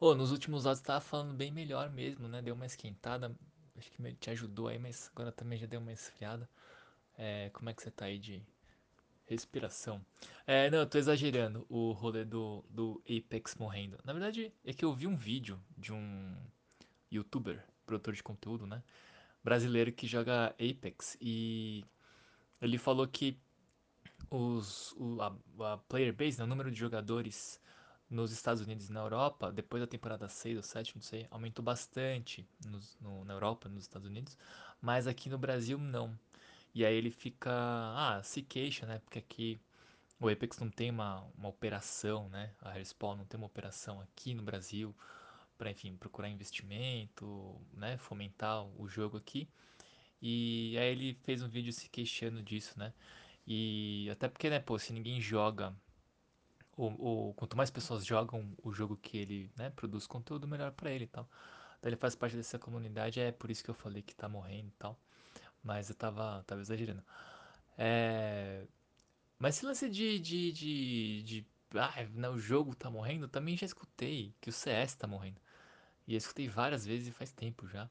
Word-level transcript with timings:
Ô, 0.00 0.14
nos 0.14 0.32
últimos 0.32 0.64
áudios 0.64 0.80
tava 0.80 1.00
falando 1.02 1.34
bem 1.34 1.50
melhor 1.50 1.90
mesmo, 1.90 2.26
né? 2.26 2.40
Deu 2.40 2.54
uma 2.54 2.64
esquentada. 2.64 3.36
Acho 3.76 3.90
que 3.90 4.14
te 4.14 4.30
ajudou 4.30 4.68
aí, 4.68 4.78
mas 4.78 5.10
agora 5.12 5.30
também 5.30 5.58
já 5.58 5.66
deu 5.66 5.78
uma 5.78 5.92
esfriada. 5.92 6.48
É, 7.18 7.50
como 7.52 7.68
é 7.68 7.74
que 7.74 7.82
você 7.82 7.90
tá 7.90 8.06
aí 8.06 8.18
de 8.18 8.42
respiração? 9.26 10.00
É, 10.46 10.70
não, 10.70 10.78
eu 10.78 10.86
tô 10.86 10.96
exagerando 10.96 11.66
o 11.68 11.92
rolê 11.92 12.24
do, 12.24 12.64
do 12.70 13.02
Apex 13.04 13.56
morrendo. 13.56 13.98
Na 14.02 14.14
verdade, 14.14 14.50
é 14.64 14.72
que 14.72 14.82
eu 14.86 14.94
vi 14.94 15.06
um 15.06 15.16
vídeo 15.16 15.62
de 15.76 15.92
um 15.92 16.34
youtuber, 17.12 17.62
produtor 17.84 18.14
de 18.14 18.22
conteúdo, 18.22 18.66
né? 18.66 18.82
Brasileiro 19.44 19.92
que 19.92 20.06
joga 20.06 20.54
Apex 20.58 21.18
e 21.20 21.84
ele 22.58 22.78
falou 22.78 23.06
que 23.06 23.38
os, 24.30 24.92
o, 24.92 25.20
a, 25.20 25.74
a 25.74 25.76
player 25.76 26.14
base, 26.14 26.38
né, 26.38 26.44
o 26.44 26.46
número 26.46 26.70
de 26.70 26.78
jogadores 26.78 27.60
nos 28.10 28.32
Estados 28.32 28.60
Unidos 28.62 28.90
e 28.90 28.92
na 28.92 29.00
Europa, 29.00 29.52
depois 29.52 29.80
da 29.80 29.86
temporada 29.86 30.28
6 30.28 30.56
ou 30.56 30.62
7, 30.62 30.96
não 30.96 31.02
sei, 31.02 31.26
aumentou 31.30 31.64
bastante 31.64 32.46
nos, 32.66 32.98
no, 33.00 33.24
na 33.24 33.34
Europa, 33.34 33.68
nos 33.68 33.84
Estados 33.84 34.08
Unidos, 34.08 34.36
mas 34.82 35.06
aqui 35.06 35.30
no 35.30 35.38
Brasil 35.38 35.78
não. 35.78 36.18
E 36.74 36.84
aí 36.84 36.94
ele 36.94 37.10
fica, 37.10 37.50
ah, 37.52 38.20
se 38.22 38.42
queixa, 38.42 38.86
né? 38.86 38.98
Porque 39.00 39.18
aqui 39.18 39.60
o 40.20 40.28
Apex 40.28 40.58
não 40.58 40.70
tem 40.70 40.90
uma, 40.90 41.24
uma 41.36 41.48
operação, 41.48 42.28
né? 42.28 42.52
A 42.60 42.72
Respawn 42.72 43.16
não 43.16 43.24
tem 43.24 43.38
uma 43.38 43.46
operação 43.46 44.00
aqui 44.00 44.34
no 44.34 44.42
Brasil 44.42 44.94
para, 45.56 45.70
enfim, 45.70 45.96
procurar 45.96 46.28
investimento, 46.28 47.60
né? 47.72 47.96
Fomentar 47.98 48.64
o 48.80 48.88
jogo 48.88 49.16
aqui. 49.16 49.48
E 50.22 50.76
aí 50.78 50.88
ele 50.90 51.14
fez 51.24 51.42
um 51.42 51.48
vídeo 51.48 51.72
se 51.72 51.88
queixando 51.88 52.42
disso, 52.42 52.78
né? 52.78 52.92
E 53.46 54.08
até 54.10 54.28
porque, 54.28 54.50
né, 54.50 54.60
pô, 54.60 54.78
se 54.78 54.92
ninguém 54.92 55.20
joga, 55.20 55.74
ou, 56.76 56.94
ou 57.00 57.34
quanto 57.34 57.56
mais 57.56 57.70
pessoas 57.70 58.04
jogam 58.04 58.56
o 58.62 58.72
jogo 58.72 58.96
que 58.96 59.18
ele, 59.18 59.50
né, 59.56 59.70
produz 59.70 60.06
conteúdo, 60.06 60.46
melhor 60.48 60.72
pra 60.72 60.90
ele 60.90 61.04
e 61.04 61.08
tal. 61.08 61.28
Então 61.78 61.88
ele 61.88 61.96
faz 61.96 62.14
parte 62.14 62.36
dessa 62.36 62.58
comunidade, 62.58 63.20
é 63.20 63.32
por 63.32 63.50
isso 63.50 63.64
que 63.64 63.70
eu 63.70 63.74
falei 63.74 64.02
que 64.02 64.14
tá 64.14 64.28
morrendo 64.28 64.68
e 64.68 64.74
tal. 64.78 64.98
Mas 65.62 65.88
eu 65.90 65.94
tava, 65.96 66.42
tava 66.46 66.60
exagerando. 66.60 67.02
É... 67.78 68.66
Mas 69.38 69.56
esse 69.56 69.66
lance 69.66 69.88
de, 69.88 70.18
de, 70.18 70.52
de, 70.52 71.22
de 71.22 71.46
ah, 71.74 72.02
né, 72.14 72.28
o 72.28 72.38
jogo 72.38 72.74
tá 72.74 72.90
morrendo, 72.90 73.28
também 73.28 73.56
já 73.56 73.66
escutei 73.66 74.34
que 74.40 74.50
o 74.50 74.52
CS 74.52 74.94
tá 74.96 75.06
morrendo. 75.06 75.40
E 76.06 76.14
eu 76.14 76.18
escutei 76.18 76.48
várias 76.48 76.84
vezes 76.86 77.08
e 77.08 77.12
faz 77.12 77.32
tempo 77.32 77.66
já. 77.68 77.88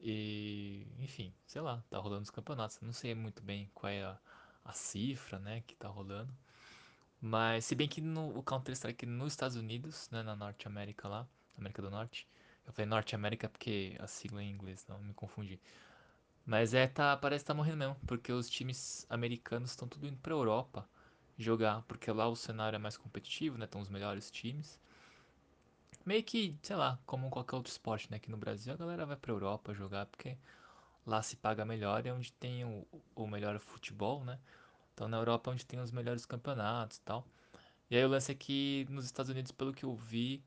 E, 0.00 0.86
enfim, 0.98 1.34
sei 1.46 1.60
lá, 1.62 1.82
tá 1.88 1.98
rolando 1.98 2.22
os 2.22 2.30
campeonatos. 2.30 2.80
Não 2.80 2.92
sei 2.92 3.14
muito 3.14 3.42
bem 3.42 3.70
qual 3.74 3.90
é 3.90 4.04
a, 4.04 4.18
a 4.64 4.72
cifra, 4.72 5.38
né, 5.38 5.62
que 5.66 5.76
tá 5.76 5.88
rolando. 5.88 6.32
Mas, 7.20 7.64
se 7.64 7.74
bem 7.74 7.88
que 7.88 8.00
no, 8.00 8.36
o 8.38 8.42
Counter-Strike 8.42 9.06
nos 9.06 9.32
Estados 9.32 9.56
Unidos, 9.56 10.08
né, 10.10 10.22
na 10.22 10.36
Norte 10.36 10.66
América 10.66 11.08
lá, 11.08 11.26
América 11.58 11.82
do 11.82 11.90
Norte. 11.90 12.28
Eu 12.66 12.72
falei 12.72 12.86
Norte 12.88 13.14
América 13.14 13.48
porque 13.48 13.96
a 13.98 14.06
sigla 14.06 14.40
é 14.42 14.44
em 14.44 14.50
inglês, 14.50 14.84
não 14.88 14.98
me 15.00 15.14
confundi. 15.14 15.60
Mas 16.46 16.74
é, 16.74 16.86
tá, 16.86 17.16
parece 17.16 17.44
que 17.44 17.48
tá 17.48 17.54
morrendo 17.54 17.78
mesmo, 17.78 17.96
porque 18.06 18.32
os 18.32 18.48
times 18.48 19.06
americanos 19.10 19.70
estão 19.70 19.88
tudo 19.88 20.06
indo 20.06 20.18
pra 20.18 20.32
Europa 20.32 20.88
jogar, 21.38 21.82
porque 21.82 22.10
lá 22.10 22.28
o 22.28 22.36
cenário 22.36 22.76
é 22.76 22.78
mais 22.78 22.96
competitivo, 22.96 23.58
né, 23.58 23.64
estão 23.66 23.80
os 23.80 23.88
melhores 23.88 24.30
times. 24.30 24.80
Meio 26.06 26.22
que, 26.22 26.56
sei 26.62 26.76
lá, 26.76 26.98
como 27.04 27.28
qualquer 27.30 27.56
outro 27.56 27.70
esporte, 27.70 28.10
né, 28.10 28.16
aqui 28.16 28.30
no 28.30 28.36
Brasil 28.36 28.72
a 28.72 28.76
galera 28.76 29.04
vai 29.04 29.16
pra 29.16 29.32
Europa 29.32 29.74
jogar, 29.74 30.06
porque 30.06 30.38
lá 31.06 31.22
se 31.22 31.36
paga 31.36 31.64
melhor 31.64 32.06
é 32.06 32.12
onde 32.12 32.32
tem 32.32 32.64
o, 32.64 32.86
o 33.14 33.26
melhor 33.26 33.58
futebol, 33.60 34.24
né? 34.24 34.38
Então 34.96 35.08
na 35.08 35.18
Europa 35.18 35.50
é 35.50 35.52
onde 35.52 35.66
tem 35.66 35.78
os 35.78 35.90
melhores 35.90 36.24
campeonatos 36.24 36.96
e 36.96 37.00
tal. 37.02 37.26
E 37.90 37.96
aí 37.96 38.02
o 38.02 38.08
lance 38.08 38.32
é 38.32 38.34
que 38.34 38.86
nos 38.88 39.04
Estados 39.04 39.30
Unidos, 39.30 39.52
pelo 39.52 39.74
que 39.74 39.84
eu 39.84 39.94
vi, 39.94 40.42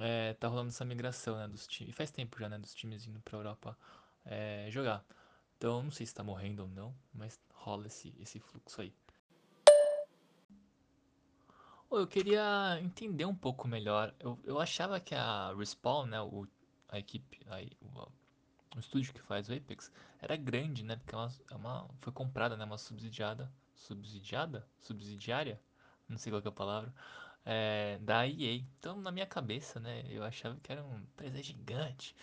é, 0.00 0.34
tá 0.34 0.48
rolando 0.48 0.70
essa 0.70 0.84
migração, 0.84 1.36
né, 1.36 1.46
dos 1.46 1.68
times. 1.68 1.94
Faz 1.94 2.10
tempo 2.10 2.36
já, 2.38 2.48
né, 2.48 2.58
dos 2.58 2.74
times 2.74 3.06
indo 3.06 3.20
pra 3.20 3.38
Europa 3.38 3.78
é, 4.24 4.66
jogar. 4.70 5.04
Então 5.56 5.84
não 5.84 5.92
sei 5.92 6.04
se 6.04 6.12
tá 6.12 6.24
morrendo 6.24 6.64
ou 6.64 6.68
não, 6.68 6.92
mas 7.14 7.40
rola 7.54 7.86
esse, 7.86 8.12
esse 8.18 8.40
fluxo 8.40 8.80
aí. 8.80 8.92
Ô, 11.88 11.98
eu 11.98 12.08
queria 12.08 12.80
entender 12.82 13.24
um 13.24 13.36
pouco 13.36 13.68
melhor. 13.68 14.12
Eu, 14.18 14.36
eu 14.42 14.58
achava 14.58 14.98
que 14.98 15.14
a 15.14 15.54
Respawn, 15.56 16.06
né, 16.06 16.20
o, 16.20 16.44
a 16.88 16.98
equipe, 16.98 17.40
a, 17.46 17.60
o, 17.80 18.12
o 18.76 18.80
estúdio 18.80 19.14
que 19.14 19.22
faz 19.22 19.48
o 19.48 19.54
Apex, 19.54 19.92
era 20.20 20.34
grande, 20.34 20.82
né? 20.82 20.96
Porque 20.96 21.14
é 21.14 21.18
uma, 21.54 21.86
é 21.88 21.94
foi 22.00 22.12
comprada, 22.12 22.56
né? 22.56 22.64
Uma 22.64 22.78
subsidiada, 22.78 23.48
subsidiada? 23.76 24.66
Subsidiária? 24.80 25.60
Não 26.08 26.18
sei 26.18 26.32
qual 26.32 26.42
é 26.44 26.48
a 26.48 26.52
palavra. 26.52 26.94
É, 27.44 27.98
da 28.00 28.26
EA. 28.26 28.54
Então, 28.78 29.00
na 29.00 29.10
minha 29.12 29.26
cabeça, 29.26 29.78
né? 29.80 30.04
Eu 30.08 30.24
achava 30.24 30.58
que 30.62 30.72
era 30.72 30.82
uma 30.84 30.98
empresa 30.98 31.42
gigante, 31.42 32.14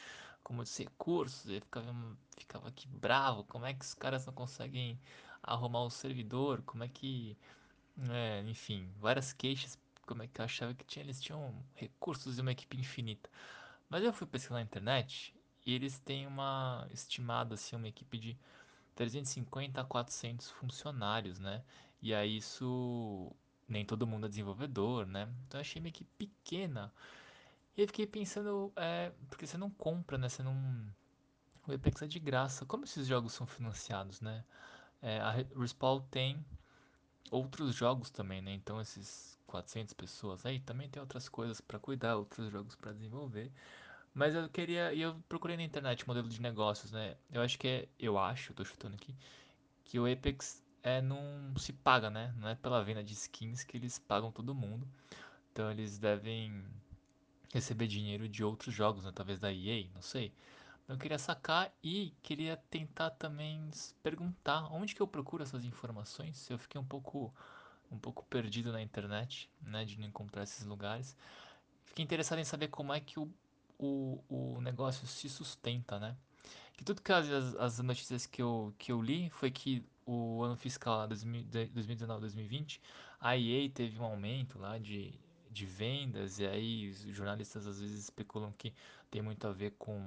com 0.44 0.54
muitos 0.54 0.78
recursos. 0.78 1.50
Eu 1.50 1.62
ficava, 1.62 2.18
ficava 2.38 2.68
aqui 2.68 2.88
bravo. 2.88 3.44
Como 3.46 3.66
é 3.66 3.74
que 3.74 3.86
os 3.86 3.94
caras 3.94 4.26
não 4.26 4.34
conseguem 4.34 5.00
arrumar 5.42 5.84
o 5.84 5.90
servidor? 5.90 6.62
Como 6.64 6.84
é 6.84 6.88
que... 6.88 7.38
É, 8.10 8.42
enfim, 8.48 8.92
várias 9.00 9.34
queixas. 9.34 9.78
Como 10.06 10.24
é 10.24 10.28
que 10.28 10.42
eu 10.42 10.46
achava 10.46 10.74
que 10.74 10.86
tinha, 10.86 11.06
eles 11.06 11.22
tinham 11.22 11.56
recursos 11.76 12.38
e 12.38 12.42
uma 12.42 12.52
equipe 12.52 12.78
infinita. 12.78 13.30
Mas 13.90 14.04
eu 14.04 14.12
fui 14.12 14.28
pesquisar 14.28 14.56
na 14.56 14.62
internet 14.62 15.34
e 15.66 15.74
eles 15.74 16.00
têm 16.00 16.28
uma 16.28 16.88
estimada 16.92 17.56
assim, 17.56 17.76
uma 17.76 17.88
equipe 17.88 18.18
de 18.18 18.38
350 18.96 19.82
a 19.82 19.84
400 19.86 20.50
funcionários, 20.52 21.40
né? 21.40 21.64
E 22.02 22.14
aí 22.14 22.38
isso 22.38 23.32
nem 23.68 23.86
todo 23.86 24.08
mundo 24.08 24.26
é 24.26 24.30
desenvolvedor, 24.30 25.06
né? 25.06 25.30
Então 25.48 25.60
eu 25.60 25.62
achei 25.62 25.82
meio 25.82 25.94
que 25.94 26.04
pequena. 26.04 26.94
E 27.78 27.82
eu 27.82 27.88
fiquei 27.88 28.06
pensando, 28.06 28.72
é, 28.76 29.12
porque 29.30 29.48
você 29.48 29.58
não 29.58 29.70
compra, 29.70 30.18
né? 30.18 30.30
Você 30.30 30.44
não 30.44 30.56
o 31.68 31.74
Apex 31.74 32.02
é 32.02 32.08
de 32.08 32.20
graça. 32.20 32.66
Como 32.66 32.84
esses 32.84 33.08
jogos 33.08 33.34
são 33.34 33.48
financiados, 33.48 34.22
né? 34.22 34.44
É, 35.02 35.20
a 35.20 35.32
Respawn 35.32 36.02
tem 36.12 36.46
outros 37.32 37.76
jogos 37.76 38.10
também, 38.10 38.42
né? 38.42 38.54
Então 38.54 38.82
esses 38.82 39.38
400 39.48 39.94
pessoas 39.94 40.46
aí 40.46 40.60
também 40.60 40.90
tem 40.90 41.02
outras 41.02 41.30
coisas 41.30 41.62
para 41.62 41.80
cuidar, 41.80 42.16
outros 42.18 42.52
jogos 42.52 42.76
para 42.76 42.92
desenvolver. 42.94 43.52
Mas 44.14 44.36
eu 44.36 44.48
queria. 44.50 44.94
E 44.94 45.02
eu 45.02 45.16
procurei 45.28 45.58
na 45.58 45.64
internet 45.64 46.08
modelo 46.08 46.30
de 46.30 46.42
negócios, 46.42 46.92
né? 46.92 47.16
Eu 47.32 47.42
acho 47.42 47.58
que 47.58 47.68
é. 47.68 47.88
Eu 48.00 48.18
acho, 48.18 48.54
tô 48.54 48.64
chutando 48.64 48.96
aqui. 48.96 49.16
Que 49.86 50.00
o 50.00 50.12
Apex 50.12 50.64
é 50.84 51.02
não 51.02 51.54
se 51.58 51.74
paga, 51.74 52.10
né? 52.10 52.34
Não 52.38 52.48
é 52.48 52.56
pela 52.56 52.84
venda 52.84 53.04
de 53.04 53.14
skins 53.14 53.64
que 53.64 53.78
eles 53.78 53.98
pagam 54.00 54.32
todo 54.32 54.54
mundo. 54.54 54.88
Então 55.52 55.72
eles 55.72 55.98
devem 55.98 56.64
receber 57.54 57.88
dinheiro 57.88 58.28
de 58.28 58.44
outros 58.44 58.74
jogos, 58.74 59.04
né? 59.04 59.12
Talvez 59.14 59.40
da 59.40 59.52
EA, 59.52 59.88
não 59.94 60.02
sei. 60.02 60.34
Eu 60.88 60.98
queria 60.98 61.18
sacar 61.18 61.72
e 61.82 62.14
queria 62.22 62.58
tentar 62.70 63.12
também 63.12 63.70
perguntar 64.02 64.68
onde 64.72 64.94
que 64.94 65.02
eu 65.02 65.08
procuro 65.08 65.42
essas 65.42 65.64
informações. 65.64 66.50
Eu 66.50 66.58
fiquei 66.58 66.80
um 66.80 66.86
pouco 66.86 67.34
um 67.94 67.98
pouco 67.98 68.26
perdido 68.26 68.72
na 68.72 68.82
internet, 68.82 69.50
né, 69.62 69.86
de 69.86 70.00
não 70.00 70.08
encontrar 70.08 70.44
esses 70.44 70.66
lugares. 70.66 71.16
Fiquei 71.86 72.04
interessado 72.04 72.40
em 72.40 72.44
saber 72.44 72.70
como 72.70 72.92
é 72.92 73.00
que 73.00 73.20
o, 73.20 73.32
o, 73.80 74.24
o 74.30 74.62
negócio 74.62 75.06
se 75.08 75.30
sustenta, 75.30 76.00
né? 76.00 76.16
Que 76.74 76.84
tudo 76.84 77.02
que 77.02 77.12
as, 77.12 77.30
as 77.30 77.80
notícias 77.80 78.26
que 78.26 78.42
eu, 78.42 78.74
que 78.78 78.92
eu 78.92 79.02
li 79.02 79.30
foi 79.30 79.52
que 79.52 79.86
o 80.06 80.44
ano 80.44 80.56
fiscal 80.56 81.08
2019-2020, 81.08 82.80
a 83.20 83.38
EA 83.38 83.70
teve 83.70 84.00
um 84.00 84.04
aumento 84.04 84.60
lá 84.60 84.78
de, 84.78 85.14
de 85.50 85.66
vendas, 85.66 86.40
e 86.40 86.48
aí 86.48 86.90
os 86.90 87.00
jornalistas 87.16 87.66
às 87.68 87.80
vezes 87.80 88.00
especulam 88.00 88.52
que 88.58 88.74
tem 89.10 89.22
muito 89.22 89.48
a 89.48 89.52
ver 89.52 89.72
com, 89.78 90.04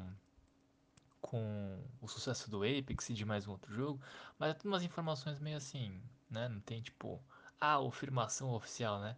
com 1.21 1.83
o 2.01 2.09
sucesso 2.09 2.51
do 2.51 2.63
Apex 2.63 3.11
e 3.11 3.15
de 3.15 3.25
mais 3.25 3.47
um 3.47 3.53
outro 3.53 3.73
jogo, 3.73 4.01
mas 4.39 4.51
é 4.51 4.55
tudo 4.55 4.69
umas 4.69 4.83
informações 4.83 5.39
meio 5.39 5.57
assim, 5.57 6.01
né? 6.31 6.49
Não 6.49 6.61
tem 6.61 6.83
tipo, 6.83 7.23
a 7.61 7.77
afirmação 7.77 8.53
oficial, 8.53 9.01
né? 9.01 9.17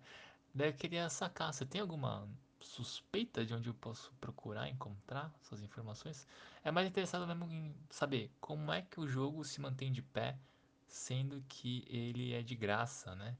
Daí 0.55 0.69
eu 0.69 0.75
queria 0.75 1.09
sacar, 1.09 1.53
você 1.53 1.67
tem 1.67 1.81
alguma 1.81 2.29
suspeita 2.61 3.45
de 3.45 3.55
onde 3.55 3.69
eu 3.69 3.75
posso 3.75 4.13
procurar 4.21 4.69
encontrar 4.69 5.33
essas 5.41 5.63
informações? 5.63 6.27
É 6.65 6.71
mais 6.71 6.87
interessado 6.89 7.27
mesmo 7.27 7.45
em 7.45 7.75
saber 7.91 8.31
como 8.41 8.73
é 8.73 8.83
que 8.83 9.01
o 9.01 9.07
jogo 9.07 9.45
se 9.45 9.61
mantém 9.61 9.93
de 9.93 10.03
pé, 10.03 10.39
sendo 10.87 11.45
que 11.49 11.85
ele 11.89 12.33
é 12.33 12.43
de 12.43 12.55
graça, 12.55 13.15
né? 13.15 13.37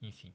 Enfim. 0.00 0.32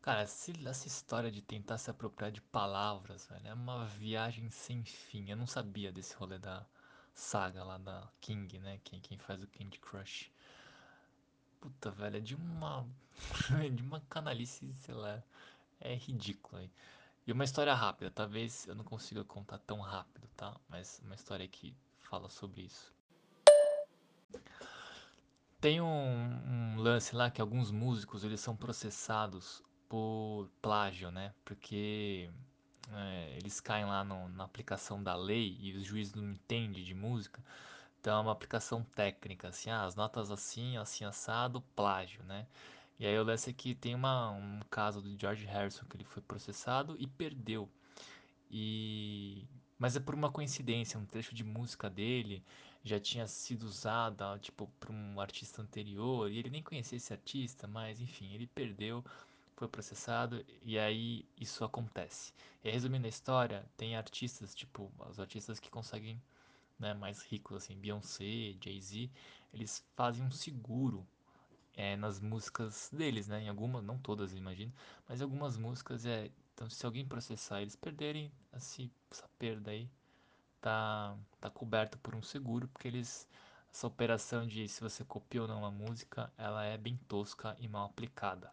Cara, 0.00 0.22
essa 0.22 0.86
história 0.86 1.30
de 1.30 1.42
tentar 1.42 1.76
se 1.76 1.90
apropriar 1.90 2.30
de 2.30 2.40
palavras, 2.40 3.26
velho, 3.26 3.48
é 3.48 3.52
uma 3.52 3.84
viagem 3.84 4.48
sem 4.48 4.82
fim. 4.84 5.28
Eu 5.28 5.36
não 5.36 5.46
sabia 5.46 5.92
desse 5.92 6.14
rolê 6.14 6.38
da 6.38 6.66
saga 7.12 7.64
lá 7.64 7.76
da 7.76 8.08
King, 8.20 8.58
né? 8.58 8.80
Quem, 8.84 9.00
quem 9.00 9.18
faz 9.18 9.42
o 9.42 9.48
Candy 9.48 9.78
Crush. 9.80 10.30
Puta, 11.60 11.90
velho, 11.90 12.16
é 12.16 12.20
de 12.20 12.34
uma. 12.34 12.86
de 13.74 13.82
uma 13.82 14.00
canalice, 14.02 14.72
sei 14.80 14.94
lá. 14.94 15.22
É 15.80 15.94
ridículo 15.94 16.60
aí. 16.60 16.70
E 17.26 17.32
uma 17.32 17.44
história 17.44 17.74
rápida, 17.74 18.10
talvez 18.10 18.66
eu 18.66 18.74
não 18.74 18.84
consiga 18.84 19.22
contar 19.22 19.58
tão 19.58 19.80
rápido, 19.80 20.26
tá? 20.36 20.56
Mas 20.68 21.00
uma 21.04 21.14
história 21.14 21.46
que 21.46 21.74
fala 22.00 22.28
sobre 22.30 22.62
isso. 22.62 22.92
Tem 25.60 25.80
um, 25.80 25.86
um 25.86 26.76
lance 26.78 27.14
lá 27.14 27.30
que 27.30 27.40
alguns 27.40 27.70
músicos 27.70 28.24
eles 28.24 28.40
são 28.40 28.56
processados 28.56 29.62
por 29.88 30.48
plágio, 30.62 31.10
né? 31.10 31.34
Porque 31.44 32.30
é, 32.92 33.36
eles 33.36 33.60
caem 33.60 33.84
lá 33.84 34.04
no- 34.04 34.28
na 34.30 34.44
aplicação 34.44 35.02
da 35.02 35.14
lei 35.16 35.56
e 35.60 35.76
os 35.76 35.84
juízes 35.84 36.14
não 36.14 36.30
entendem 36.30 36.84
de 36.84 36.94
música. 36.94 37.42
Então 38.00 38.18
é 38.18 38.20
uma 38.22 38.32
aplicação 38.32 38.82
técnica, 38.94 39.48
assim, 39.48 39.70
ah, 39.70 39.84
as 39.84 39.94
notas 39.94 40.30
assim, 40.30 40.76
assim, 40.76 41.04
assado, 41.04 41.60
plágio, 41.74 42.22
né? 42.24 42.46
E 42.98 43.06
aí 43.06 43.18
o 43.18 43.24
lance 43.24 43.50
é 43.50 43.52
que 43.52 43.74
tem 43.74 43.94
uma, 43.94 44.30
um 44.30 44.60
caso 44.70 45.00
do 45.00 45.18
George 45.18 45.44
Harrison 45.46 45.84
que 45.86 45.96
ele 45.96 46.04
foi 46.04 46.22
processado 46.22 46.96
e 46.98 47.06
perdeu. 47.06 47.68
E 48.50 49.46
mas 49.78 49.94
é 49.96 50.00
por 50.00 50.14
uma 50.14 50.30
coincidência, 50.30 50.98
um 50.98 51.06
trecho 51.06 51.34
de 51.34 51.44
música 51.44 51.88
dele 51.88 52.42
já 52.82 52.98
tinha 52.98 53.26
sido 53.28 53.64
usada, 53.64 54.38
tipo, 54.38 54.66
por 54.80 54.90
um 54.90 55.20
artista 55.20 55.62
anterior, 55.62 56.30
e 56.30 56.38
ele 56.38 56.50
nem 56.50 56.62
conhecia 56.62 56.96
esse 56.96 57.12
artista, 57.12 57.66
mas 57.68 58.00
enfim, 58.00 58.32
ele 58.34 58.46
perdeu, 58.46 59.04
foi 59.56 59.68
processado 59.68 60.44
e 60.62 60.78
aí 60.78 61.24
isso 61.38 61.64
acontece. 61.64 62.32
E 62.64 62.70
resumindo 62.70 63.06
a 63.06 63.08
história, 63.08 63.64
tem 63.76 63.96
artistas, 63.96 64.54
tipo, 64.54 64.90
os 65.08 65.20
artistas 65.20 65.60
que 65.60 65.70
conseguem, 65.70 66.20
né, 66.78 66.94
mais 66.94 67.22
ricos 67.22 67.56
assim, 67.56 67.76
Beyoncé, 67.76 68.56
Jay-Z, 68.62 69.10
eles 69.52 69.84
fazem 69.96 70.24
um 70.24 70.30
seguro 70.30 71.06
é, 71.76 71.96
nas 71.96 72.20
músicas 72.20 72.90
deles, 72.92 73.28
né? 73.28 73.42
Em 73.42 73.48
algumas, 73.48 73.84
não 73.84 73.98
todas, 73.98 74.34
imagino, 74.34 74.72
mas 75.08 75.22
algumas 75.22 75.56
músicas 75.56 76.04
é. 76.06 76.30
Então, 76.54 76.68
se 76.68 76.84
alguém 76.84 77.06
processar 77.06 77.62
eles 77.62 77.76
perderem, 77.76 78.32
assim, 78.52 78.90
essa 79.10 79.28
perda 79.38 79.70
aí 79.70 79.88
tá, 80.60 81.16
tá 81.40 81.50
coberta 81.50 81.96
por 81.98 82.14
um 82.14 82.22
seguro, 82.22 82.68
porque 82.68 82.88
eles. 82.88 83.28
Essa 83.72 83.86
operação 83.86 84.46
de 84.46 84.66
se 84.66 84.80
você 84.80 85.04
copia 85.04 85.42
ou 85.42 85.48
não 85.48 85.58
uma 85.58 85.70
música, 85.70 86.32
ela 86.38 86.64
é 86.64 86.76
bem 86.78 86.98
tosca 87.06 87.54
e 87.60 87.68
mal 87.68 87.86
aplicada. 87.86 88.50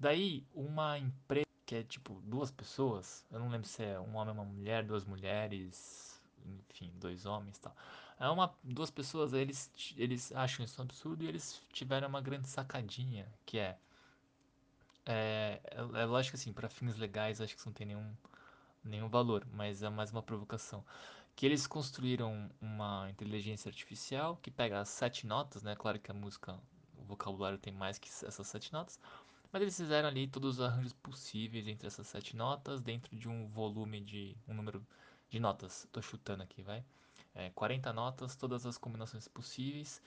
Daí, 0.00 0.44
uma 0.54 0.98
empresa 0.98 1.46
que 1.66 1.76
é 1.76 1.82
tipo 1.82 2.20
duas 2.22 2.50
pessoas, 2.50 3.24
eu 3.30 3.38
não 3.38 3.48
lembro 3.48 3.68
se 3.68 3.82
é 3.84 4.00
um 4.00 4.16
homem 4.16 4.34
e 4.34 4.38
uma 4.38 4.44
mulher, 4.44 4.84
duas 4.84 5.04
mulheres, 5.04 6.13
enfim, 6.44 6.92
dois 6.96 7.26
homens 7.26 7.58
tal. 7.58 7.74
É 8.18 8.28
uma, 8.28 8.54
duas 8.62 8.90
pessoas, 8.90 9.32
eles, 9.32 9.70
eles 9.96 10.32
acham 10.32 10.64
isso 10.64 10.80
um 10.80 10.84
absurdo 10.84 11.24
e 11.24 11.26
eles 11.26 11.60
tiveram 11.72 12.08
uma 12.08 12.20
grande 12.20 12.48
sacadinha, 12.48 13.26
que 13.44 13.58
é, 13.58 13.76
é, 15.04 15.60
é, 15.64 16.00
é 16.02 16.04
lógico 16.04 16.36
assim, 16.36 16.52
para 16.52 16.68
fins 16.68 16.96
legais 16.96 17.40
acho 17.40 17.54
que 17.54 17.60
isso 17.60 17.68
não 17.68 17.74
tem 17.74 17.86
nenhum, 17.86 18.14
nenhum 18.84 19.08
valor, 19.08 19.46
mas 19.52 19.82
é 19.82 19.90
mais 19.90 20.10
uma 20.10 20.22
provocação. 20.22 20.84
Que 21.36 21.46
eles 21.46 21.66
construíram 21.66 22.48
uma 22.60 23.10
inteligência 23.10 23.68
artificial 23.68 24.36
que 24.36 24.50
pega 24.50 24.80
as 24.80 24.88
sete 24.88 25.26
notas, 25.26 25.62
né? 25.64 25.74
Claro 25.74 25.98
que 25.98 26.10
a 26.10 26.14
música, 26.14 26.56
o 26.96 27.04
vocabulário 27.04 27.58
tem 27.58 27.72
mais 27.72 27.98
que 27.98 28.08
essas 28.08 28.46
sete 28.46 28.72
notas, 28.72 29.00
mas 29.52 29.62
eles 29.62 29.76
fizeram 29.76 30.08
ali 30.08 30.26
todos 30.28 30.58
os 30.58 30.64
arranjos 30.64 30.92
possíveis 30.92 31.66
entre 31.66 31.86
essas 31.88 32.06
sete 32.06 32.36
notas, 32.36 32.80
dentro 32.80 33.16
de 33.16 33.28
um 33.28 33.48
volume 33.48 34.00
de 34.00 34.36
um 34.48 34.54
número 34.54 34.84
de 35.34 35.40
notas. 35.40 35.88
Tô 35.90 36.00
chutando 36.00 36.44
aqui, 36.44 36.62
vai. 36.62 36.84
É, 37.34 37.50
40 37.50 37.92
notas, 37.92 38.36
todas 38.36 38.64
as 38.66 38.78
combinações 38.78 39.26
possíveis. 39.26 40.00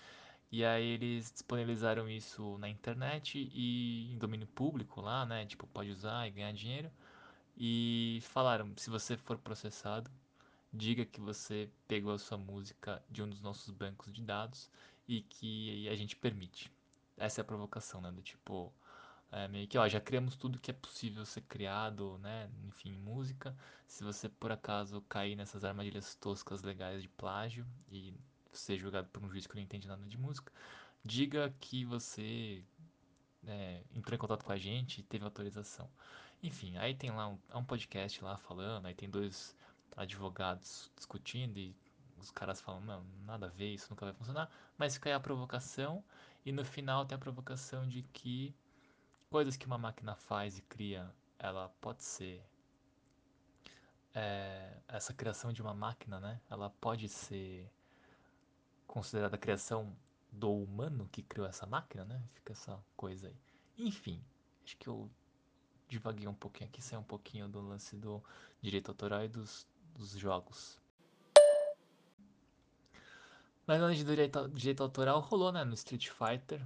E 0.50 0.64
aí 0.64 0.86
eles 0.86 1.30
disponibilizaram 1.32 2.10
isso 2.10 2.58
na 2.60 2.70
internet 2.70 3.50
e 3.54 4.14
em 4.14 4.18
domínio 4.18 4.48
público 4.48 5.02
lá, 5.02 5.26
né? 5.26 5.46
Tipo, 5.46 5.68
pode 5.68 5.92
usar 5.92 6.26
e 6.28 6.32
ganhar 6.32 6.54
dinheiro. 6.54 6.90
E 7.58 8.20
falaram, 8.24 8.72
se 8.78 8.90
você 8.90 9.18
for 9.18 9.38
processado, 9.38 10.10
diga 10.72 11.06
que 11.06 11.20
você 11.20 11.70
pegou 11.90 12.14
a 12.14 12.20
sua 12.20 12.38
música 12.38 13.04
de 13.10 13.22
um 13.22 13.30
dos 13.30 13.42
nossos 13.42 13.70
bancos 13.72 14.14
de 14.14 14.22
dados 14.22 14.70
e 15.08 15.22
que 15.24 15.90
a 15.90 15.96
gente 15.96 16.16
permite. 16.16 16.72
Essa 17.18 17.42
é 17.42 17.44
a 17.44 17.46
provocação, 17.46 18.00
né? 18.00 18.12
Do 18.12 18.22
tipo, 18.22 18.74
é, 19.32 19.48
meio 19.48 19.68
que, 19.68 19.78
ó, 19.78 19.88
já 19.88 20.00
criamos 20.00 20.36
tudo 20.36 20.60
que 20.60 20.72
é 20.72 20.74
possível 20.74 21.26
ser 21.26 21.42
criado, 21.42 22.18
né? 22.20 22.50
Enfim, 22.66 22.98
música. 22.98 23.56
Se 23.86 24.04
você 24.04 24.30
por 24.30 24.52
acaso 24.52 25.02
cair 25.02 25.36
nessas 25.36 25.64
armadilhas 25.64 26.16
toscas 26.16 26.62
legais 26.62 27.02
de 27.02 27.10
plágio 27.10 27.66
e 27.92 28.14
ser 28.52 28.78
julgado 28.78 29.08
por 29.10 29.24
um 29.24 29.30
juiz 29.30 29.46
que 29.46 29.56
não 29.56 29.62
entende 29.62 29.88
nada 29.88 30.06
de 30.06 30.18
música, 30.18 30.52
diga 31.04 31.54
que 31.60 31.84
você 31.86 32.64
é, 33.46 33.84
entrou 33.94 34.16
em 34.16 34.20
contato 34.20 34.46
com 34.46 34.52
a 34.52 34.58
gente 34.58 35.00
e 35.02 35.04
teve 35.04 35.26
autorização. 35.26 35.90
Enfim, 36.42 36.78
aí 36.78 36.96
tem 36.96 37.12
lá 37.12 37.28
um, 37.28 37.38
um 37.54 37.64
podcast 37.64 38.24
lá 38.24 38.38
falando, 38.38 38.86
aí 38.86 38.94
tem 38.94 39.10
dois 39.10 39.56
advogados 39.96 40.92
discutindo 40.96 41.58
e 41.58 41.76
os 42.18 42.32
caras 42.32 42.62
falam, 42.62 42.82
não, 42.82 43.06
nada 43.26 43.48
a 43.48 43.50
ver, 43.50 43.74
isso 43.74 43.88
nunca 43.90 44.06
vai 44.06 44.14
funcionar. 44.14 44.50
Mas 44.78 44.94
fica 44.94 45.10
aí 45.10 45.14
a 45.14 45.20
provocação 45.20 46.04
e 46.46 46.52
no 46.52 46.64
final 46.64 47.06
tem 47.06 47.16
a 47.16 47.20
provocação 47.20 47.88
de 47.88 48.04
que 48.14 48.56
coisas 49.30 49.58
que 49.58 49.66
uma 49.66 49.78
máquina 49.78 50.16
faz 50.16 50.58
e 50.58 50.62
cria, 50.62 51.12
ela 51.38 51.70
pode 51.82 52.04
ser 52.04 52.44
é, 54.14 54.78
essa 54.88 55.14
criação 55.14 55.54
de 55.54 55.62
uma 55.62 55.74
máquina, 55.74 56.20
né? 56.20 56.42
Ela 56.50 56.70
pode 56.82 57.08
ser 57.08 57.70
considerada 58.88 59.36
a 59.36 59.40
criação 59.40 59.96
do 60.32 60.52
humano 60.52 61.08
que 61.12 61.22
criou 61.22 61.48
essa 61.48 61.66
máquina, 61.66 62.04
né? 62.06 62.22
Fica 62.34 62.54
essa 62.54 62.84
coisa 62.96 63.28
aí. 63.28 63.36
Enfim, 63.78 64.24
acho 64.64 64.78
que 64.78 64.88
eu 64.88 65.10
divaguei 65.88 66.28
um 66.28 66.34
pouquinho 66.34 66.70
aqui, 66.70 66.82
saí 66.82 66.98
um 66.98 67.04
pouquinho 67.04 67.48
do 67.48 67.62
lance 67.62 67.96
do 67.96 68.24
direito 68.62 68.90
autoral 68.90 69.24
e 69.24 69.28
dos, 69.28 69.68
dos 69.96 70.12
jogos. 70.12 70.80
Mas 73.66 73.82
no 73.82 73.94
de 73.94 74.04
direito, 74.04 74.48
direito 74.50 74.82
autoral 74.82 75.20
rolou, 75.20 75.52
né? 75.52 75.64
No 75.64 75.74
Street 75.74 76.10
Fighter. 76.10 76.66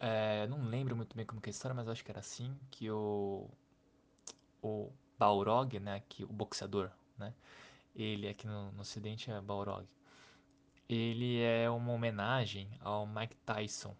É, 0.00 0.46
não 0.48 0.64
lembro 0.64 0.94
muito 0.96 1.16
bem 1.16 1.24
como 1.24 1.40
que 1.40 1.48
é 1.48 1.50
a 1.50 1.52
história, 1.52 1.74
mas 1.74 1.88
acho 1.88 2.04
que 2.04 2.10
era 2.10 2.20
assim 2.20 2.56
que 2.70 2.90
o 2.90 3.48
o 4.62 4.92
Balrog, 5.18 5.78
né, 5.78 6.02
que 6.08 6.24
o 6.24 6.28
boxeador, 6.28 6.90
né? 7.18 7.32
Ele 7.94 8.28
aqui 8.28 8.46
no, 8.46 8.72
no 8.72 8.80
ocidente 8.82 9.30
é 9.30 9.40
Balrog. 9.40 9.86
Ele 10.88 11.40
é 11.40 11.68
uma 11.70 11.92
homenagem 11.92 12.68
ao 12.80 13.06
Mike 13.06 13.36
Tyson. 13.38 13.96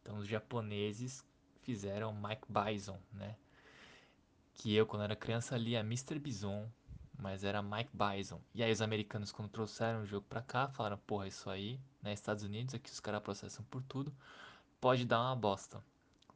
Então 0.00 0.18
os 0.18 0.26
japoneses 0.26 1.24
fizeram 1.62 2.12
Mike 2.12 2.46
Bison, 2.48 2.98
né? 3.12 3.36
Que 4.54 4.74
eu 4.74 4.86
quando 4.86 5.02
era 5.02 5.16
criança 5.16 5.56
lia 5.56 5.80
Mr. 5.80 6.18
Bison, 6.18 6.68
mas 7.18 7.44
era 7.44 7.62
Mike 7.62 7.90
Bison. 7.92 8.40
E 8.54 8.62
aí 8.62 8.72
os 8.72 8.82
americanos 8.82 9.32
quando 9.32 9.48
trouxeram 9.50 10.02
o 10.02 10.06
jogo 10.06 10.26
pra 10.28 10.42
cá, 10.42 10.68
falaram, 10.68 10.98
porra, 10.98 11.26
isso 11.26 11.50
aí, 11.50 11.78
né, 12.02 12.12
Estados 12.12 12.44
Unidos, 12.44 12.74
aqui 12.74 12.90
os 12.90 13.00
caras 13.00 13.22
processam 13.22 13.64
por 13.70 13.82
tudo, 13.82 14.12
pode 14.84 15.06
dar 15.06 15.22
uma 15.22 15.34
bosta. 15.34 15.82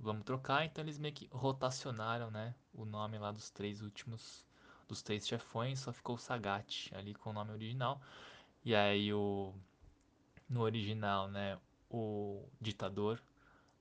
Vamos 0.01 0.25
trocar, 0.25 0.65
então 0.65 0.83
eles 0.83 0.99
meio 0.99 1.13
que 1.13 1.29
rotacionaram, 1.31 2.31
né, 2.31 2.55
o 2.73 2.87
nome 2.87 3.19
lá 3.19 3.31
dos 3.31 3.51
três 3.51 3.83
últimos 3.83 4.43
dos 4.89 5.03
três 5.03 5.29
chefões, 5.29 5.81
só 5.81 5.93
ficou 5.93 6.15
o 6.15 6.19
Sagat 6.19 6.91
ali 6.95 7.15
com 7.15 7.29
o 7.29 7.33
nome 7.35 7.53
original. 7.53 8.01
E 8.65 8.75
aí 8.75 9.13
o 9.13 9.53
no 10.49 10.63
original, 10.63 11.29
né, 11.29 11.59
o 11.91 12.43
ditador 12.59 13.23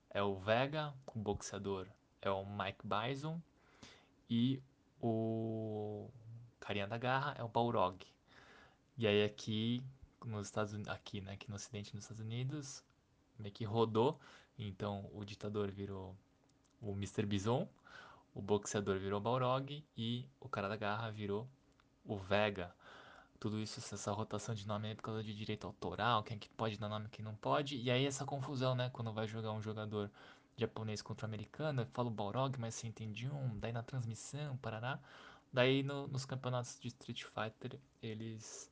é 0.10 0.22
o 0.22 0.36
Vega, 0.36 0.94
o 1.15 1.18
boxeador 1.18 1.88
é 2.22 2.30
o 2.30 2.46
Mike 2.46 2.86
Bison 2.86 3.39
e 4.30 4.62
o 5.01 6.10
carinha 6.60 6.88
da 6.88 6.98
garra 6.98 7.36
é 7.38 7.44
o 7.44 7.48
Balrog. 7.48 8.06
E 8.98 9.08
aí 9.08 9.24
aqui 9.24 9.82
nos 10.25 10.48
Estados 10.48 10.75
aqui, 10.89 11.22
né, 11.22 11.36
aqui 11.36 11.50
no 11.50 11.56
ocidente 11.56 11.96
nos 11.96 12.03
Estados 12.03 12.22
Unidos, 12.22 12.84
meio 13.39 13.53
que 13.53 13.63
rodou, 13.63 14.20
então 14.58 15.10
o 15.14 15.24
ditador 15.24 15.72
virou 15.72 16.16
o 16.82 16.92
Mr. 16.92 17.26
Bison, 17.26 17.68
o 18.34 18.42
boxeador 18.42 19.00
virou 19.00 19.20
o 19.20 19.22
Balrog 19.22 19.84
e 19.96 20.26
o 20.40 20.48
cara 20.48 20.68
da 20.68 20.76
garra 20.76 21.10
virou 21.12 21.48
o 22.06 22.18
Vega. 22.18 22.74
Tudo 23.40 23.60
isso, 23.60 23.80
essa 23.80 24.12
rotação 24.12 24.56
de 24.56 24.68
nome 24.68 24.92
é 24.92 24.96
por 24.96 25.04
causa 25.04 25.24
de 25.24 25.34
direito 25.34 25.68
autoral, 25.68 26.24
quem 26.24 26.38
é 26.38 26.40
que 26.40 26.50
pode 26.50 26.78
dar 26.78 26.90
nome, 26.90 27.08
quem 27.10 27.24
não 27.24 27.36
pode. 27.36 27.78
E 27.78 27.92
aí 27.92 28.06
essa 28.06 28.26
confusão, 28.26 28.74
né? 28.74 28.90
Quando 28.92 29.14
vai 29.14 29.28
jogar 29.28 29.52
um 29.52 29.62
jogador 29.62 30.10
japonês 30.56 31.02
contra 31.02 31.28
americano, 31.28 31.86
fala 31.94 32.08
o 32.08 32.12
Balrog, 32.12 32.60
mas 32.60 32.76
você 32.76 32.88
entende 32.88 33.30
um, 33.30 33.60
daí 33.60 33.72
na 33.72 33.84
transmissão, 33.84 34.58
parará. 34.58 35.00
Daí 35.54 35.84
no, 35.84 36.08
nos 36.08 36.26
campeonatos 36.26 36.80
de 36.80 36.88
Street 36.88 37.24
Fighter, 37.24 37.80
eles... 38.02 38.72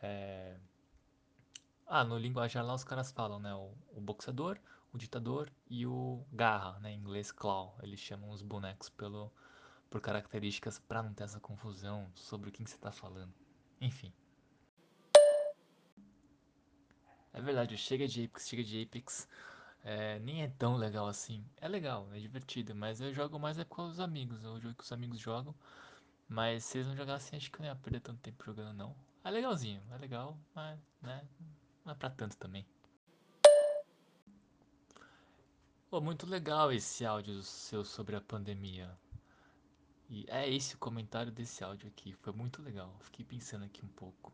É... 0.00 0.56
Ah, 1.86 2.04
no 2.04 2.16
linguajar 2.16 2.64
lá 2.64 2.74
os 2.74 2.84
caras 2.84 3.10
falam, 3.10 3.38
né? 3.40 3.54
O, 3.54 3.72
o 3.96 4.00
boxeador, 4.00 4.58
o 4.94 4.98
ditador 4.98 5.52
e 5.68 5.84
o 5.86 6.24
garra, 6.32 6.78
né? 6.78 6.92
Em 6.92 6.98
inglês 6.98 7.32
claw. 7.32 7.76
Eles 7.82 7.98
chamam 7.98 8.30
os 8.30 8.42
bonecos 8.42 8.88
pelo, 8.88 9.32
por 9.90 10.00
características 10.00 10.78
para 10.78 11.02
não 11.02 11.12
ter 11.12 11.24
essa 11.24 11.40
confusão 11.40 12.08
sobre 12.14 12.48
o 12.48 12.52
que, 12.52 12.62
que 12.62 12.70
você 12.70 12.78
tá 12.78 12.92
falando. 12.92 13.34
Enfim. 13.80 14.12
É 17.32 17.42
verdade, 17.42 17.76
chega 17.76 18.06
de 18.06 18.24
Apex, 18.24 18.48
chega 18.48 18.62
de 18.62 18.82
Apex. 18.82 19.28
É, 19.82 20.20
nem 20.20 20.44
é 20.44 20.48
tão 20.48 20.76
legal 20.76 21.08
assim. 21.08 21.44
É 21.60 21.66
legal, 21.66 22.08
é 22.12 22.20
divertido, 22.20 22.74
mas 22.74 23.00
eu 23.00 23.12
jogo 23.12 23.38
mais 23.38 23.58
é 23.58 23.64
com 23.64 23.88
os 23.88 23.98
amigos. 23.98 24.44
Eu 24.44 24.60
jogo 24.60 24.76
que 24.76 24.84
os 24.84 24.92
amigos 24.92 25.18
jogam. 25.18 25.52
Mas 26.28 26.64
se 26.64 26.78
eles 26.78 26.86
não 26.86 26.96
jogassem, 26.96 27.36
acho 27.36 27.50
que 27.50 27.58
eu 27.58 27.62
não 27.62 27.68
ia 27.68 27.76
perder 27.76 28.00
tanto 28.00 28.20
tempo 28.20 28.44
jogando, 28.44 28.72
não. 28.76 28.94
É 29.24 29.30
legalzinho, 29.30 29.82
é 29.90 29.98
legal, 29.98 30.38
mas 30.54 30.78
né, 31.02 31.26
não 31.84 31.92
é 31.92 31.94
pra 31.96 32.10
tanto 32.10 32.36
também. 32.36 32.64
Pô, 35.94 36.00
muito 36.00 36.26
legal 36.26 36.72
esse 36.72 37.06
áudio 37.06 37.40
seu 37.44 37.84
sobre 37.84 38.16
a 38.16 38.20
pandemia. 38.20 38.90
E 40.10 40.26
é 40.26 40.52
esse 40.52 40.74
o 40.74 40.78
comentário 40.78 41.30
desse 41.30 41.62
áudio 41.62 41.86
aqui. 41.86 42.12
Foi 42.14 42.32
muito 42.32 42.60
legal. 42.60 42.92
Fiquei 42.98 43.24
pensando 43.24 43.64
aqui 43.64 43.84
um 43.84 43.88
pouco. 43.90 44.32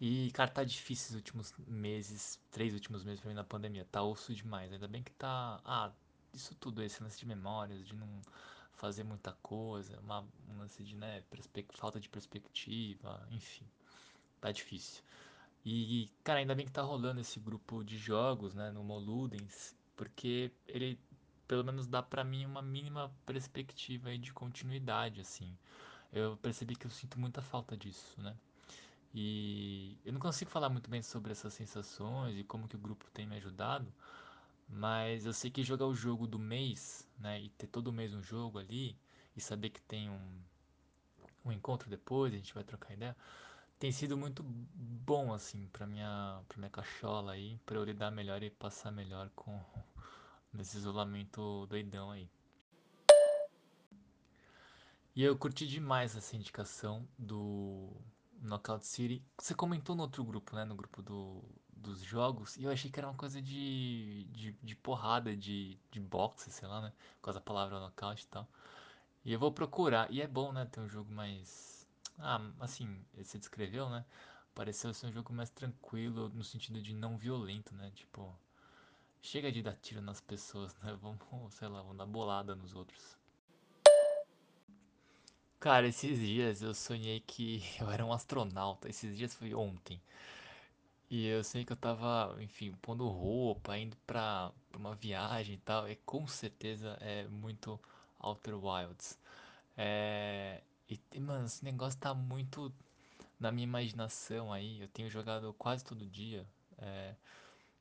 E, 0.00 0.30
cara, 0.30 0.48
tá 0.48 0.62
difícil 0.62 1.08
os 1.08 1.16
últimos 1.16 1.52
meses, 1.66 2.40
três 2.52 2.72
últimos 2.72 3.02
meses 3.02 3.18
pra 3.18 3.30
mim 3.30 3.34
na 3.34 3.42
pandemia. 3.42 3.84
Tá 3.90 4.00
osso 4.00 4.32
demais. 4.32 4.72
Ainda 4.72 4.86
bem 4.86 5.02
que 5.02 5.10
tá. 5.10 5.60
Ah, 5.64 5.90
isso 6.32 6.54
tudo, 6.54 6.84
esse 6.84 7.02
lance 7.02 7.18
de 7.18 7.26
memórias, 7.26 7.84
de 7.84 7.96
não 7.96 8.22
fazer 8.74 9.02
muita 9.02 9.32
coisa, 9.42 9.98
uma, 9.98 10.20
um 10.48 10.58
lance 10.58 10.84
de, 10.84 10.94
né, 10.94 11.24
falta 11.72 11.98
de 11.98 12.08
perspectiva, 12.08 13.26
enfim. 13.32 13.66
Tá 14.40 14.52
difícil. 14.52 15.02
E, 15.64 16.10
cara, 16.24 16.40
ainda 16.40 16.54
bem 16.54 16.66
que 16.66 16.72
tá 16.72 16.82
rolando 16.82 17.20
esse 17.20 17.38
grupo 17.38 17.84
de 17.84 17.96
jogos, 17.96 18.54
né, 18.54 18.70
no 18.72 18.82
Moludens, 18.82 19.76
porque 19.96 20.50
ele 20.66 20.98
pelo 21.46 21.64
menos 21.64 21.86
dá 21.86 22.02
pra 22.02 22.24
mim 22.24 22.46
uma 22.46 22.62
mínima 22.62 23.12
perspectiva 23.26 24.08
aí 24.08 24.18
de 24.18 24.32
continuidade, 24.32 25.20
assim. 25.20 25.56
Eu 26.12 26.36
percebi 26.38 26.74
que 26.74 26.86
eu 26.86 26.90
sinto 26.90 27.18
muita 27.20 27.42
falta 27.42 27.76
disso, 27.76 28.20
né? 28.20 28.34
E 29.14 29.98
eu 30.04 30.12
não 30.12 30.20
consigo 30.20 30.50
falar 30.50 30.70
muito 30.70 30.88
bem 30.88 31.02
sobre 31.02 31.32
essas 31.32 31.52
sensações 31.52 32.38
e 32.38 32.44
como 32.44 32.66
que 32.66 32.76
o 32.76 32.78
grupo 32.78 33.04
tem 33.12 33.26
me 33.26 33.36
ajudado, 33.36 33.92
mas 34.68 35.26
eu 35.26 35.32
sei 35.34 35.50
que 35.50 35.62
jogar 35.62 35.86
o 35.86 35.94
jogo 35.94 36.26
do 36.26 36.38
mês, 36.38 37.06
né, 37.18 37.40
e 37.42 37.50
ter 37.50 37.66
todo 37.66 37.92
mês 37.92 38.14
um 38.14 38.22
jogo 38.22 38.58
ali 38.58 38.96
e 39.36 39.40
saber 39.40 39.68
que 39.70 39.82
tem 39.82 40.08
um, 40.08 40.42
um 41.44 41.52
encontro 41.52 41.90
depois, 41.90 42.32
a 42.32 42.36
gente 42.36 42.54
vai 42.54 42.64
trocar 42.64 42.94
ideia, 42.94 43.14
tem 43.82 43.90
sido 43.90 44.16
muito 44.16 44.44
bom 44.44 45.34
assim 45.34 45.66
para 45.72 45.88
minha 45.88 46.40
para 46.46 46.56
minha 46.56 46.70
cachola 46.70 47.32
aí, 47.32 47.58
para 47.66 47.76
eu 47.76 47.84
lidar 47.84 48.12
melhor 48.12 48.40
e 48.40 48.48
passar 48.48 48.92
melhor 48.92 49.28
com 49.34 49.60
nesse 50.54 50.76
isolamento 50.76 51.66
doidão 51.66 52.12
aí. 52.12 52.30
E 55.16 55.24
eu 55.24 55.36
curti 55.36 55.66
demais 55.66 56.14
essa 56.14 56.36
indicação 56.36 57.08
do 57.18 57.90
Knockout 58.40 58.86
City. 58.86 59.20
Você 59.36 59.52
comentou 59.52 59.96
no 59.96 60.02
outro 60.02 60.22
grupo, 60.22 60.54
né? 60.54 60.64
No 60.64 60.76
grupo 60.76 61.02
do, 61.02 61.42
dos 61.68 62.02
jogos. 62.02 62.56
E 62.58 62.62
eu 62.62 62.70
achei 62.70 62.88
que 62.88 63.00
era 63.00 63.08
uma 63.08 63.16
coisa 63.16 63.42
de, 63.42 64.28
de, 64.30 64.52
de 64.62 64.76
porrada, 64.76 65.36
de, 65.36 65.76
de 65.90 65.98
boxe, 65.98 66.52
sei 66.52 66.68
lá, 66.68 66.82
né? 66.82 66.92
Com 67.20 67.30
a 67.30 67.40
palavra 67.40 67.80
knockout 67.80 68.22
e 68.22 68.26
tal. 68.28 68.48
E 69.24 69.32
eu 69.32 69.40
vou 69.40 69.50
procurar. 69.50 70.08
E 70.08 70.22
é 70.22 70.28
bom, 70.28 70.52
né? 70.52 70.66
Ter 70.66 70.78
um 70.80 70.88
jogo 70.88 71.12
mais. 71.12 71.71
Ah, 72.24 72.40
assim, 72.60 73.04
você 73.16 73.36
descreveu, 73.36 73.90
né? 73.90 74.04
Pareceu 74.54 74.94
ser 74.94 75.06
um 75.06 75.12
jogo 75.12 75.32
mais 75.32 75.50
tranquilo, 75.50 76.28
no 76.28 76.44
sentido 76.44 76.80
de 76.80 76.94
não 76.94 77.18
violento, 77.18 77.74
né? 77.74 77.90
Tipo, 77.96 78.32
chega 79.20 79.50
de 79.50 79.60
dar 79.60 79.74
tiro 79.74 80.00
nas 80.00 80.20
pessoas, 80.20 80.72
né? 80.82 80.96
Vamos, 81.00 81.54
sei 81.54 81.66
lá, 81.68 81.82
vamos 81.82 81.96
dar 81.96 82.06
bolada 82.06 82.54
nos 82.54 82.74
outros. 82.74 83.18
Cara, 85.58 85.88
esses 85.88 86.18
dias 86.18 86.62
eu 86.62 86.74
sonhei 86.74 87.20
que 87.20 87.62
eu 87.80 87.90
era 87.90 88.04
um 88.04 88.12
astronauta. 88.12 88.88
Esses 88.88 89.16
dias 89.16 89.34
foi 89.34 89.52
ontem. 89.54 90.00
E 91.10 91.26
eu 91.26 91.44
sei 91.44 91.64
que 91.64 91.72
eu 91.72 91.76
tava, 91.76 92.36
enfim, 92.40 92.72
pondo 92.80 93.06
roupa, 93.08 93.76
indo 93.76 93.96
pra, 94.06 94.50
pra 94.70 94.78
uma 94.78 94.94
viagem 94.94 95.56
e 95.56 95.58
tal. 95.58 95.88
E 95.88 95.96
com 95.96 96.26
certeza 96.26 96.96
é 97.00 97.26
muito 97.28 97.78
Outer 98.20 98.54
Wilds. 98.64 99.18
É. 99.76 100.62
E, 101.12 101.20
mano, 101.20 101.46
esse 101.46 101.64
negócio 101.64 101.98
tá 101.98 102.12
muito 102.14 102.72
na 103.38 103.50
minha 103.50 103.64
imaginação 103.64 104.52
aí. 104.52 104.80
Eu 104.80 104.88
tenho 104.88 105.08
jogado 105.08 105.52
quase 105.54 105.84
todo 105.84 106.06
dia. 106.06 106.46
É, 106.78 107.14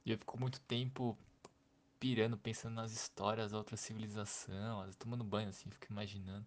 e 0.06 0.12
eu 0.12 0.18
fico 0.18 0.40
muito 0.40 0.60
tempo 0.62 1.18
pirando, 2.00 2.38
pensando 2.38 2.76
nas 2.76 2.92
histórias 2.92 3.52
da 3.52 3.58
outra 3.58 3.78
civilização. 3.78 4.90
Tomando 4.98 5.24
banho 5.24 5.50
assim, 5.50 5.70
fico 5.70 5.88
imaginando 5.92 6.46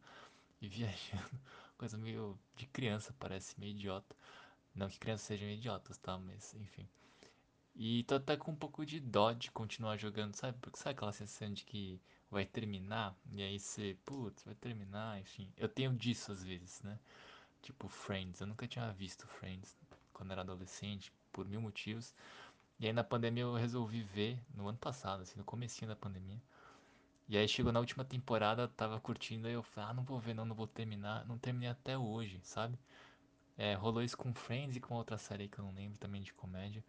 e 0.61 0.68
viajando. 0.68 1.40
Coisa 1.78 1.99
meio 1.99 2.38
de 2.56 2.66
criança, 2.66 3.14
parece 3.18 3.59
meio 3.59 3.73
idiota. 3.73 4.16
Não 4.75 4.88
que 4.88 4.99
crianças 4.99 5.26
sejam 5.26 5.49
idiotas, 5.49 5.99
tá? 5.99 6.18
Mas 6.18 6.54
enfim. 6.54 6.88
E 7.76 8.04
tô 8.04 8.16
até 8.16 8.37
com 8.37 8.52
um 8.52 8.56
pouco 8.56 8.87
de 8.87 9.00
dó 9.00 9.33
de 9.33 9.50
continuar 9.50 9.97
jogando, 9.97 10.35
sabe? 10.35 10.59
Porque 10.61 10.78
sabe 10.78 10.92
aquela 10.97 11.12
sensação 11.12 11.52
de 11.52 11.64
que 11.64 12.00
vai 12.34 12.44
terminar? 12.44 13.16
E 13.32 13.42
aí 13.42 13.58
você, 13.58 13.96
putz, 14.04 14.44
vai 14.44 14.54
terminar, 14.56 15.20
enfim. 15.20 15.48
Eu 15.56 15.68
tenho 15.68 15.94
disso 15.94 16.32
às 16.32 16.42
vezes, 16.44 16.82
né? 16.82 16.98
Tipo 17.62 17.88
Friends. 17.88 18.40
Eu 18.40 18.46
nunca 18.46 18.66
tinha 18.66 18.92
visto 18.92 19.26
Friends 19.26 19.76
quando 20.12 20.32
era 20.32 20.42
adolescente, 20.42 21.12
por 21.32 21.46
mil 21.48 21.60
motivos. 21.60 22.14
E 22.78 22.86
aí 22.86 22.92
na 22.92 23.04
pandemia 23.04 23.44
eu 23.44 23.54
resolvi 23.54 24.02
ver 24.02 24.38
no 24.54 24.68
ano 24.68 24.78
passado, 24.78 25.22
assim, 25.22 25.38
no 25.38 25.44
comecinho 25.44 25.88
da 25.88 25.96
pandemia. 25.96 26.40
E 27.28 27.36
aí 27.38 27.48
chegou 27.48 27.72
na 27.72 27.80
última 27.80 28.04
temporada, 28.04 28.68
tava 28.68 29.00
curtindo, 29.00 29.46
aí 29.48 29.54
eu 29.54 29.62
falei, 29.62 29.90
ah, 29.90 29.94
não 29.94 30.04
vou 30.04 30.20
ver 30.20 30.34
não, 30.34 30.44
não 30.44 30.54
vou 30.56 30.66
terminar. 30.66 31.24
Não 31.26 31.38
terminei 31.38 31.68
até 31.70 31.96
hoje, 31.96 32.40
sabe? 32.42 32.78
É, 33.56 33.74
rolou 33.74 34.02
isso 34.02 34.16
com 34.16 34.34
Friends 34.34 34.76
e 34.76 34.80
com 34.80 34.94
outra 34.94 35.16
série 35.18 35.48
que 35.48 35.58
eu 35.58 35.64
não 35.64 35.72
lembro 35.72 35.98
também 35.98 36.22
de 36.22 36.32
comédia. 36.34 36.84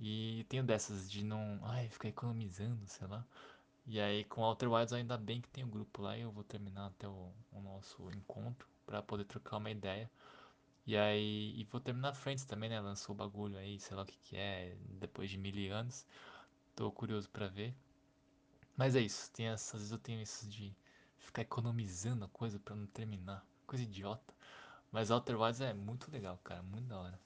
E 0.00 0.44
tenho 0.48 0.64
dessas 0.64 1.10
de 1.10 1.24
não, 1.24 1.60
ai, 1.62 1.88
ficar 1.88 2.08
economizando, 2.08 2.86
sei 2.86 3.06
lá. 3.06 3.24
E 3.86 4.00
aí 4.00 4.24
com 4.24 4.42
Outer 4.42 4.70
Wilds 4.72 4.92
ainda 4.92 5.18
bem 5.18 5.40
que 5.40 5.48
tem 5.50 5.64
um 5.64 5.70
grupo 5.70 6.02
lá 6.02 6.16
e 6.16 6.22
eu 6.22 6.30
vou 6.30 6.44
terminar 6.44 6.86
até 6.86 7.08
o, 7.08 7.32
o 7.52 7.60
nosso 7.60 8.10
encontro 8.12 8.68
para 8.86 9.02
poder 9.02 9.24
trocar 9.24 9.58
uma 9.58 9.70
ideia. 9.70 10.10
E 10.86 10.96
aí, 10.96 11.54
e 11.60 11.64
vou 11.64 11.80
terminar 11.80 12.14
Friends 12.14 12.44
também, 12.44 12.68
né? 12.70 12.80
Lançou 12.80 13.14
o 13.14 13.18
bagulho 13.18 13.56
aí, 13.58 13.78
sei 13.80 13.96
lá 13.96 14.02
o 14.02 14.06
que 14.06 14.18
que 14.18 14.36
é, 14.36 14.76
depois 15.00 15.30
de 15.30 15.38
mil 15.38 15.74
anos. 15.74 16.06
Tô 16.76 16.90
curioso 16.92 17.28
para 17.30 17.48
ver. 17.48 17.74
Mas 18.76 18.96
é 18.96 19.00
isso, 19.00 19.30
tem 19.32 19.46
essas, 19.46 19.74
às 19.74 19.80
vezes 19.80 19.92
eu 19.92 19.98
tenho 19.98 20.20
isso 20.20 20.48
de 20.48 20.74
ficar 21.18 21.42
economizando 21.42 22.24
a 22.24 22.28
coisa 22.28 22.58
para 22.58 22.74
não 22.74 22.86
terminar. 22.86 23.44
Coisa 23.66 23.84
idiota. 23.84 24.34
Mas 24.92 25.10
Outer 25.10 25.40
Wilds 25.40 25.60
é 25.60 25.74
muito 25.74 26.10
legal, 26.10 26.38
cara, 26.42 26.62
muito 26.62 26.86
da 26.88 26.98
hora. 26.98 27.20